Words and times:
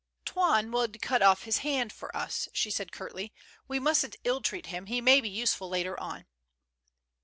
"Toine 0.25 0.71
would 0.71 0.99
cut 0.99 1.21
off 1.21 1.43
his 1.43 1.59
hand 1.59 1.93
for 1.93 2.17
us," 2.17 2.47
she 2.53 2.71
said, 2.71 2.91
curtly. 2.91 3.31
"We 3.67 3.77
musn't 3.79 4.15
ill 4.23 4.41
treat 4.41 4.65
him, 4.65 4.87
he 4.87 4.99
may 4.99 5.21
be 5.21 5.29
useful 5.29 5.69
later 5.69 5.99
on." 5.99 6.25